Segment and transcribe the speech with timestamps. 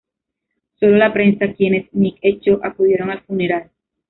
[0.79, 3.69] Sólo la prensa, quienes Nick echó, acudieron al funeral.